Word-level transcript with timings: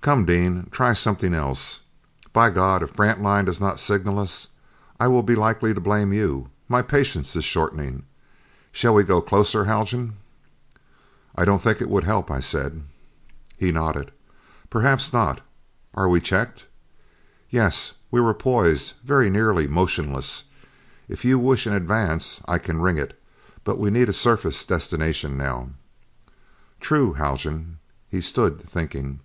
Come, 0.00 0.24
Dean, 0.24 0.68
try 0.70 0.92
something 0.94 1.34
else. 1.34 1.80
By 2.32 2.48
God, 2.48 2.80
if 2.82 2.94
Grantline 2.94 3.44
does 3.44 3.58
not 3.60 3.80
signal 3.80 4.20
us, 4.20 4.48
I 5.00 5.08
will 5.08 5.24
be 5.24 5.34
likely 5.34 5.74
to 5.74 5.80
blame 5.80 6.12
you 6.12 6.48
my 6.68 6.80
patience 6.80 7.34
is 7.34 7.44
shortening. 7.44 8.04
Shall 8.70 8.94
we 8.94 9.02
go 9.02 9.20
closer, 9.20 9.64
Haljan?" 9.64 10.16
"I 11.34 11.44
don't 11.44 11.60
think 11.60 11.82
it 11.82 11.90
would 11.90 12.04
help," 12.04 12.30
I 12.30 12.38
said. 12.40 12.84
He 13.58 13.72
nodded. 13.72 14.12
"Perhaps 14.70 15.12
not. 15.12 15.40
Are 15.92 16.08
we 16.08 16.20
checked?" 16.20 16.66
"Yes." 17.50 17.92
We 18.12 18.20
were 18.20 18.32
poised 18.32 18.94
very 19.04 19.28
nearly 19.28 19.66
motionless. 19.66 20.44
"If 21.08 21.22
you 21.24 21.36
wish 21.38 21.66
an 21.66 21.74
advance, 21.74 22.40
I 22.46 22.58
can 22.58 22.80
ring 22.80 22.96
it. 22.96 23.20
But 23.64 23.78
we 23.78 23.90
need 23.90 24.08
a 24.08 24.12
surface 24.14 24.64
destination 24.64 25.36
now." 25.36 25.70
"True, 26.80 27.12
Haljan." 27.14 27.78
He 28.08 28.20
stood 28.22 28.62
thinking. 28.66 29.20